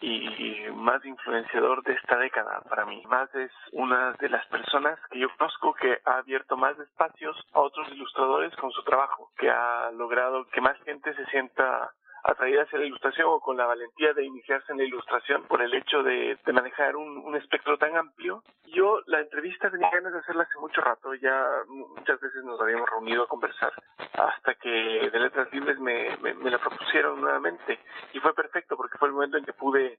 y 0.00 0.66
más 0.74 1.04
influenciador 1.04 1.82
de 1.82 1.94
esta 1.94 2.16
década 2.16 2.60
para 2.68 2.86
mí. 2.86 3.02
Más 3.08 3.32
es 3.34 3.50
una 3.72 4.12
de 4.12 4.28
las 4.28 4.46
personas 4.46 4.98
que 5.10 5.18
yo 5.18 5.28
conozco 5.36 5.74
que 5.74 5.98
ha 6.04 6.18
abierto 6.18 6.56
más 6.56 6.78
espacios 6.78 7.36
a 7.52 7.60
otros 7.60 7.88
ilustradores 7.92 8.54
con 8.56 8.70
su 8.70 8.82
trabajo, 8.82 9.30
que 9.38 9.50
ha 9.50 9.90
logrado 9.92 10.46
que 10.48 10.60
más 10.60 10.76
gente 10.84 11.14
se 11.14 11.26
sienta 11.26 11.90
atraída 12.24 12.62
hacia 12.62 12.78
la 12.78 12.86
ilustración 12.86 13.28
o 13.28 13.40
con 13.40 13.56
la 13.56 13.66
valentía 13.66 14.12
de 14.12 14.24
iniciarse 14.24 14.72
en 14.72 14.78
la 14.78 14.84
ilustración 14.84 15.44
por 15.44 15.62
el 15.62 15.72
hecho 15.74 16.02
de, 16.02 16.38
manejar 16.52 16.96
un, 16.96 17.34
espectro 17.36 17.78
tan 17.78 17.96
amplio. 17.96 18.42
Yo 18.66 19.00
la 19.06 19.20
entrevista 19.20 19.70
tenía 19.70 19.90
ganas 19.90 20.12
de 20.12 20.18
hacerla 20.18 20.42
hace 20.42 20.58
mucho 20.58 20.80
rato, 20.80 21.14
ya 21.14 21.46
muchas 21.68 22.20
veces 22.20 22.44
nos 22.44 22.60
habíamos 22.60 22.88
reunido 22.90 23.24
a 23.24 23.28
conversar, 23.28 23.72
hasta 24.14 24.54
que 24.54 24.68
de 24.68 25.18
Letras 25.18 25.52
Libres 25.52 25.78
me, 25.78 26.16
me, 26.18 26.34
me 26.34 26.50
la 26.50 26.58
propusieron 26.58 27.20
nuevamente 27.20 27.78
y 28.12 28.20
fue 28.20 28.34
perfecto 28.34 28.76
porque 28.76 28.98
fue 28.98 29.08
el 29.08 29.14
momento 29.14 29.38
en 29.38 29.44
que 29.44 29.52
pude 29.52 29.98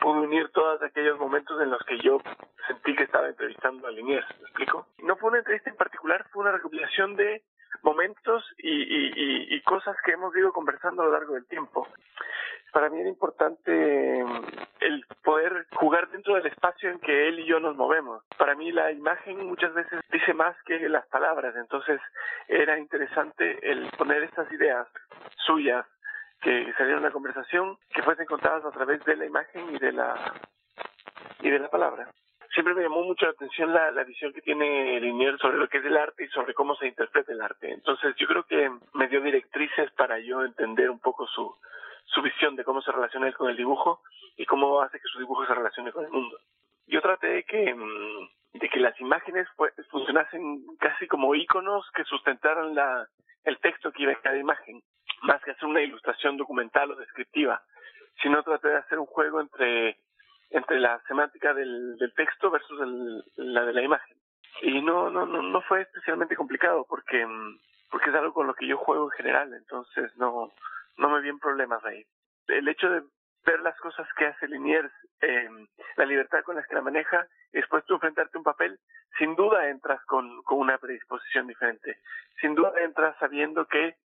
pude 0.00 0.20
unir 0.20 0.50
todos 0.50 0.82
aquellos 0.82 1.18
momentos 1.18 1.60
en 1.60 1.70
los 1.70 1.82
que 1.84 1.98
yo 2.00 2.20
sentí 2.66 2.94
que 2.94 3.04
estaba 3.04 3.28
entrevistando 3.28 3.86
a 3.86 3.90
Liniers, 3.90 4.26
¿me 4.40 4.48
explico? 4.48 4.86
No 5.02 5.16
fue 5.16 5.30
una 5.30 5.38
entrevista 5.38 5.70
en 5.70 5.76
particular, 5.76 6.26
fue 6.30 6.42
una 6.42 6.52
recopilación 6.52 7.16
de 7.16 7.42
momentos 7.82 8.44
y, 8.58 8.70
y, 8.70 9.12
y, 9.16 9.54
y, 9.56 9.60
cosas 9.62 9.96
que 10.04 10.12
hemos 10.12 10.36
ido 10.36 10.52
conversando 10.52 11.02
a 11.02 11.06
lo 11.06 11.12
largo 11.12 11.34
del 11.34 11.46
tiempo. 11.46 11.86
Para 12.72 12.90
mí 12.90 13.00
era 13.00 13.08
importante 13.08 14.24
mm, 14.24 14.44
el 14.80 15.06
poder 15.24 15.66
jugar 15.74 16.10
dentro 16.10 16.34
del 16.34 16.46
espacio 16.46 16.90
en 16.90 16.98
que 17.00 17.28
él 17.28 17.40
y 17.40 17.46
yo 17.46 17.60
nos 17.60 17.76
movemos. 17.76 18.22
Para 18.36 18.54
mí 18.54 18.72
la 18.72 18.92
imagen 18.92 19.46
muchas 19.46 19.72
veces 19.74 20.00
dice 20.10 20.34
más 20.34 20.56
que 20.64 20.88
las 20.88 21.06
palabras, 21.06 21.54
entonces 21.56 22.00
era 22.48 22.78
interesante 22.78 23.58
el 23.70 23.88
poner 23.96 24.22
estas 24.24 24.50
ideas 24.52 24.86
suyas 25.46 25.86
que 26.40 26.72
salieron 26.76 27.00
una 27.00 27.12
conversación 27.12 27.78
que 27.94 28.02
fuesen 28.02 28.26
contadas 28.26 28.64
a 28.64 28.70
través 28.70 29.02
de 29.04 29.16
la 29.16 29.24
imagen 29.24 29.74
y 29.74 29.78
de 29.78 29.92
la 29.92 30.34
y 31.40 31.50
de 31.50 31.58
la 31.58 31.68
palabra 31.68 32.08
siempre 32.56 32.74
me 32.74 32.84
llamó 32.84 33.02
mucho 33.02 33.26
la 33.26 33.32
atención 33.32 33.70
la, 33.70 34.02
visión 34.04 34.32
que 34.32 34.40
tiene 34.40 34.98
Linier 34.98 35.36
sobre 35.38 35.58
lo 35.58 35.68
que 35.68 35.76
es 35.76 35.84
el 35.84 35.94
arte 35.94 36.24
y 36.24 36.28
sobre 36.28 36.54
cómo 36.54 36.74
se 36.76 36.86
interpreta 36.86 37.30
el 37.30 37.42
arte. 37.42 37.70
Entonces 37.70 38.16
yo 38.16 38.26
creo 38.26 38.44
que 38.44 38.70
me 38.94 39.08
dio 39.08 39.20
directrices 39.20 39.92
para 39.92 40.18
yo 40.20 40.42
entender 40.42 40.88
un 40.88 40.98
poco 40.98 41.26
su, 41.26 41.54
su 42.06 42.22
visión 42.22 42.56
de 42.56 42.64
cómo 42.64 42.80
se 42.80 42.92
relaciona 42.92 43.28
él 43.28 43.34
con 43.34 43.50
el 43.50 43.58
dibujo 43.58 44.00
y 44.38 44.46
cómo 44.46 44.80
hace 44.80 44.98
que 44.98 45.08
su 45.08 45.18
dibujo 45.18 45.44
se 45.46 45.54
relacione 45.54 45.92
con 45.92 46.06
el 46.06 46.10
mundo. 46.10 46.38
Yo 46.86 47.02
traté 47.02 47.26
de 47.26 47.42
que, 47.42 47.74
mm, 47.74 48.58
de 48.58 48.68
que 48.70 48.80
las 48.80 48.98
imágenes 49.02 49.46
funcionasen 49.90 50.64
casi 50.78 51.06
como 51.06 51.34
iconos 51.34 51.84
que 51.94 52.04
sustentaran 52.04 52.74
la, 52.74 53.06
el 53.44 53.58
texto 53.58 53.92
que 53.92 54.04
iba 54.04 54.12
en 54.12 54.20
cada 54.22 54.38
imagen, 54.38 54.80
más 55.22 55.44
que 55.44 55.50
hacer 55.50 55.66
una 55.66 55.82
ilustración 55.82 56.38
documental 56.38 56.90
o 56.90 56.96
descriptiva, 56.96 57.62
sino 58.22 58.42
traté 58.42 58.68
de 58.68 58.76
hacer 58.76 58.98
un 58.98 59.06
juego 59.06 59.42
entre 59.42 59.98
entre 60.56 60.80
la 60.80 61.00
semántica 61.06 61.52
del, 61.52 61.98
texto 62.16 62.50
versus 62.50 62.80
el, 62.80 63.24
la 63.36 63.64
de 63.64 63.72
la 63.72 63.82
imagen. 63.82 64.16
Y 64.62 64.80
no, 64.80 65.10
no, 65.10 65.26
no, 65.26 65.42
no 65.42 65.60
fue 65.62 65.82
especialmente 65.82 66.34
complicado 66.34 66.86
porque, 66.88 67.26
porque 67.90 68.08
es 68.08 68.16
algo 68.16 68.32
con 68.32 68.46
lo 68.46 68.54
que 68.54 68.66
yo 68.66 68.78
juego 68.78 69.04
en 69.04 69.16
general, 69.18 69.52
entonces 69.52 70.16
no, 70.16 70.52
no 70.96 71.08
me 71.10 71.20
vienen 71.20 71.38
problemas 71.38 71.84
ahí. 71.84 72.04
El 72.48 72.68
hecho 72.68 72.88
de 72.88 73.02
ver 73.44 73.60
las 73.60 73.78
cosas 73.80 74.08
que 74.16 74.26
hace 74.26 74.48
Liniers, 74.48 74.90
eh, 75.20 75.48
la 75.96 76.06
libertad 76.06 76.42
con 76.42 76.56
la 76.56 76.62
que 76.62 76.74
la 76.74 76.80
maneja, 76.80 77.26
y 77.52 77.58
después 77.58 77.84
tú 77.84 77.94
enfrentarte 77.94 78.36
a 78.36 78.40
un 78.40 78.44
papel, 78.44 78.78
sin 79.18 79.36
duda 79.36 79.68
entras 79.68 80.02
con, 80.06 80.42
con 80.42 80.58
una 80.58 80.78
predisposición 80.78 81.46
diferente. 81.46 81.98
Sin 82.40 82.54
duda 82.54 82.72
entras 82.82 83.14
sabiendo 83.18 83.66
que 83.66 83.96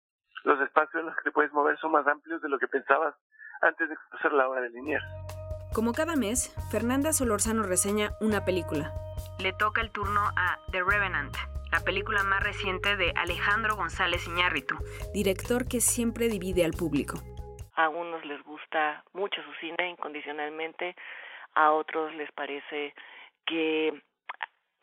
los 0.44 0.60
espacios 0.62 1.00
en 1.00 1.06
los 1.08 1.16
que 1.16 1.24
te 1.24 1.32
puedes 1.32 1.54
mover 1.54 1.78
son 1.78 1.92
más 1.92 2.06
amplios 2.08 2.42
de 2.42 2.50
lo 2.50 2.60
que 2.60 2.68
pensabas 2.68 3.16
antes 3.62 3.90
de 3.90 3.96
conocer 3.96 4.34
la 4.34 4.50
obra 4.50 4.62
de 4.62 4.70
Liniers. 4.70 5.31
Como 5.74 5.94
cada 5.94 6.18
mes, 6.18 6.54
Fernanda 6.70 7.14
Solorzano 7.14 7.64
reseña 7.64 8.12
una 8.20 8.44
película. 8.44 8.92
Le 9.40 9.54
toca 9.54 9.80
el 9.80 9.90
turno 9.92 10.20
a 10.36 10.60
The 10.70 10.84
Revenant, 10.84 11.34
la 11.72 11.80
película 11.80 12.24
más 12.24 12.44
reciente 12.44 12.98
de 12.98 13.14
Alejandro 13.16 13.78
González 13.78 14.28
Iñárritu, 14.28 14.76
director 15.14 15.70
que 15.70 15.80
siempre 15.80 16.28
divide 16.28 16.66
al 16.66 16.74
público. 16.74 17.20
A 17.76 17.88
unos 17.88 18.26
les 18.26 18.44
gusta 18.44 19.06
mucho 19.14 19.42
su 19.44 19.54
cine 19.62 19.92
incondicionalmente, 19.92 20.94
a 21.56 21.72
otros 21.72 22.14
les 22.16 22.30
parece 22.34 22.94
que 23.46 23.98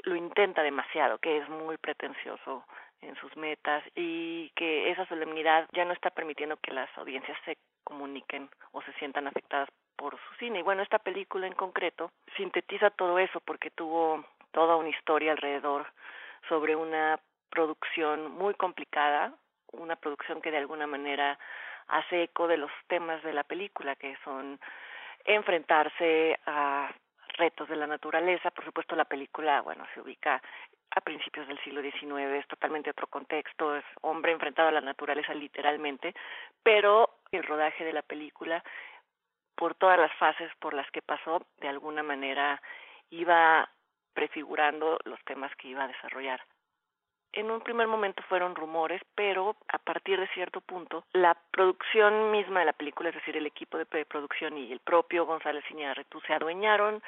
lo 0.05 0.17
intenta 0.17 0.63
demasiado, 0.63 1.19
que 1.19 1.37
es 1.37 1.47
muy 1.51 1.77
pretencioso 1.77 2.65
en 3.03 3.15
sus 3.17 3.37
metas 3.37 3.85
y 3.95 4.49
que 4.57 4.91
esa 4.91 5.07
solemnidad 5.07 5.69
ya 5.75 5.85
no 5.85 5.93
está 5.93 6.09
permitiendo 6.09 6.57
que 6.57 6.73
las 6.73 6.89
audiencias 6.97 7.37
se 7.45 7.59
comuniquen 7.85 8.49
o 8.73 8.81
se 8.81 8.93
sientan 8.95 9.27
afectadas 9.27 9.69
por 9.99 10.17
su 10.17 10.35
cine. 10.39 10.61
Y 10.61 10.63
bueno, 10.63 10.83
esta 10.83 11.01
película 11.01 11.47
en 11.47 11.55
concreto 11.55 12.13
sintetiza 12.37 12.91
todo 12.91 13.19
eso 13.19 13.41
porque 13.41 13.71
tuvo 13.71 14.25
toda 14.53 14.77
una 14.77 14.89
historia 14.89 15.33
alrededor 15.33 15.87
sobre 16.49 16.77
una 16.77 17.21
producción 17.51 18.31
muy 18.31 18.55
complicada, 18.55 19.35
una 19.73 19.97
producción 19.97 20.41
que 20.41 20.51
de 20.51 20.59
alguna 20.59 20.87
manera 20.87 21.39
hace 21.89 22.23
eco 22.23 22.47
de 22.47 22.57
los 22.57 22.71
temas 22.87 23.23
de 23.23 23.33
la 23.33 23.43
película, 23.45 23.97
que 23.97 24.17
son 24.25 24.59
enfrentarse 25.25 26.39
a 26.47 26.91
retos 27.37 27.69
de 27.69 27.77
la 27.77 27.87
naturaleza. 27.87 28.51
Por 28.51 28.65
supuesto, 28.65 28.95
la 28.95 29.05
película, 29.05 29.63
bueno, 29.63 29.85
se 29.95 30.01
ubica 30.01 30.41
a 30.91 31.01
principios 31.01 31.47
del 31.49 31.59
siglo 31.61 31.83
XIX, 31.83 32.39
es 32.39 32.47
totalmente 32.47 32.91
otro 32.91 33.09
contexto, 33.09 33.77
es 33.77 33.85
hombre 34.01 34.33
enfrentado 34.33 34.69
a 34.69 34.73
la 34.73 34.81
naturaleza 34.81 35.35
literalmente, 35.35 36.15
pero 36.63 37.19
el 37.31 37.43
rodaje 37.43 37.85
de 37.85 37.93
la 37.93 38.03
película, 38.03 38.63
por 39.59 39.75
todas 39.75 39.99
las 39.99 40.15
fases 40.15 40.51
por 40.61 40.73
las 40.73 40.89
que 40.93 41.03
pasó, 41.03 41.45
de 41.61 41.69
alguna 41.69 42.05
manera 42.05 42.63
iba 43.11 43.69
prefigurando 44.15 44.99
los 45.05 45.19
temas 45.25 45.55
que 45.57 45.69
iba 45.69 45.83
a 45.83 45.89
desarrollar. 45.89 46.41
En 47.33 47.51
un 47.51 47.61
primer 47.61 47.89
momento 47.89 48.23
fueron 48.29 48.55
rumores, 48.55 49.03
pero 49.17 49.57
a 49.69 49.79
partir 49.79 50.19
de 50.19 50.29
cierto 50.29 50.61
punto, 50.61 51.05
la 51.13 51.37
producción 51.51 52.31
misma 52.31 52.61
de 52.61 52.67
la 52.67 52.73
película, 52.73 53.09
es 53.09 53.17
decir, 53.17 53.37
el 53.37 53.47
equipo 53.47 53.77
de 53.77 54.07
producción 54.07 54.57
y 54.57 54.73
el 54.73 54.81
propio 54.81 55.27
González 55.27 55.65
Iñárritu 55.71 56.21
se 56.21 56.33
adueñaron 56.33 57.03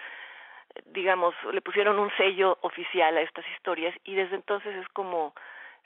digamos, 0.86 1.34
le 1.52 1.60
pusieron 1.62 1.98
un 1.98 2.10
sello 2.16 2.58
oficial 2.62 3.16
a 3.16 3.22
estas 3.22 3.44
historias 3.56 3.94
y 4.04 4.14
desde 4.14 4.36
entonces 4.36 4.74
es 4.76 4.88
como 4.88 5.34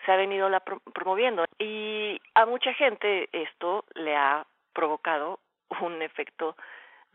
se 0.05 0.13
ha 0.13 0.17
venido 0.17 0.49
la 0.49 0.61
promoviendo. 0.61 1.45
Y 1.59 2.21
a 2.35 2.47
mucha 2.47 2.75
gente 2.75 3.29
esto 3.33 3.85
le 3.95 4.17
ha 4.17 4.47
provocado 4.75 5.39
un 5.81 6.03
efecto 6.03 6.57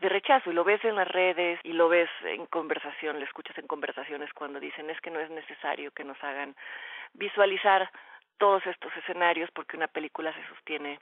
de 0.00 0.08
rechazo 0.08 0.50
y 0.50 0.54
lo 0.54 0.64
ves 0.64 0.82
en 0.84 0.96
las 0.96 1.08
redes 1.08 1.60
y 1.62 1.72
lo 1.72 1.88
ves 1.88 2.08
en 2.24 2.46
conversación, 2.46 3.18
lo 3.18 3.24
escuchas 3.24 3.56
en 3.58 3.66
conversaciones 3.66 4.32
cuando 4.32 4.58
dicen 4.58 4.88
es 4.88 5.00
que 5.00 5.10
no 5.10 5.20
es 5.20 5.30
necesario 5.30 5.90
que 5.92 6.04
nos 6.04 6.22
hagan 6.24 6.56
visualizar 7.12 7.90
todos 8.38 8.66
estos 8.66 8.96
escenarios 8.96 9.50
porque 9.50 9.76
una 9.76 9.88
película 9.88 10.32
se 10.32 10.46
sostiene 10.48 10.98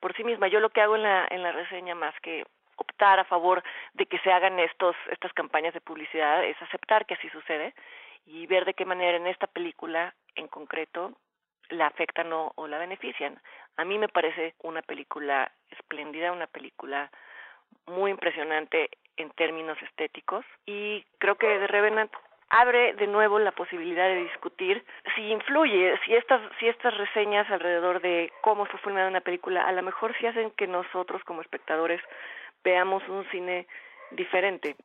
por 0.00 0.16
sí 0.16 0.24
misma. 0.24 0.48
Yo 0.48 0.58
lo 0.58 0.70
que 0.70 0.80
hago 0.80 0.96
en 0.96 1.04
la 1.04 1.28
en 1.30 1.42
la 1.42 1.52
reseña 1.52 1.94
más 1.94 2.14
que 2.20 2.44
optar 2.76 3.20
a 3.20 3.24
favor 3.24 3.62
de 3.94 4.06
que 4.06 4.18
se 4.18 4.32
hagan 4.32 4.58
estos 4.58 4.96
estas 5.10 5.32
campañas 5.32 5.72
de 5.72 5.80
publicidad 5.80 6.44
es 6.44 6.60
aceptar 6.60 7.06
que 7.06 7.14
así 7.14 7.28
sucede 7.28 7.74
y 8.26 8.46
ver 8.46 8.64
de 8.64 8.74
qué 8.74 8.84
manera 8.84 9.16
en 9.16 9.28
esta 9.28 9.46
película 9.46 10.14
en 10.34 10.48
concreto 10.48 11.12
la 11.68 11.86
afectan 11.86 12.32
o, 12.32 12.52
o 12.56 12.66
la 12.66 12.78
benefician. 12.78 13.40
A 13.80 13.84
mí 13.86 13.96
me 13.96 14.08
parece 14.08 14.52
una 14.62 14.82
película 14.82 15.50
espléndida, 15.70 16.32
una 16.32 16.46
película 16.46 17.10
muy 17.86 18.10
impresionante 18.10 18.90
en 19.16 19.30
términos 19.30 19.80
estéticos 19.80 20.44
y 20.66 21.02
creo 21.16 21.36
que 21.36 21.46
The 21.46 21.66
Revenant 21.66 22.12
abre 22.50 22.92
de 22.92 23.06
nuevo 23.06 23.38
la 23.38 23.52
posibilidad 23.52 24.06
de 24.06 24.24
discutir 24.24 24.84
si 25.14 25.22
influye, 25.22 25.98
si 26.04 26.14
estas, 26.14 26.42
si 26.58 26.68
estas 26.68 26.94
reseñas 26.98 27.50
alrededor 27.50 28.02
de 28.02 28.30
cómo 28.42 28.66
fue 28.66 28.78
filmada 28.80 29.08
una 29.08 29.22
película, 29.22 29.62
a 29.62 29.72
lo 29.72 29.82
mejor 29.82 30.14
sí 30.18 30.26
hacen 30.26 30.50
que 30.50 30.66
nosotros 30.66 31.24
como 31.24 31.40
espectadores 31.40 32.02
veamos 32.62 33.02
un 33.08 33.24
cine 33.30 33.66
diferente. 34.10 34.76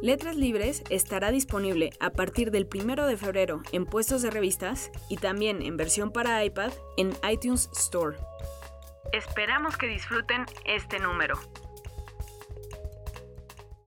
Letras 0.00 0.36
Libres 0.36 0.84
estará 0.90 1.32
disponible 1.32 1.90
a 1.98 2.10
partir 2.10 2.52
del 2.52 2.68
1 2.72 3.08
de 3.08 3.16
febrero 3.16 3.62
en 3.72 3.84
puestos 3.84 4.22
de 4.22 4.30
revistas 4.30 4.92
y 5.08 5.16
también 5.16 5.60
en 5.60 5.76
versión 5.76 6.12
para 6.12 6.44
iPad 6.44 6.70
en 6.96 7.16
iTunes 7.28 7.68
Store. 7.72 8.16
Esperamos 9.12 9.76
que 9.76 9.88
disfruten 9.88 10.46
este 10.64 11.00
número. 11.00 11.34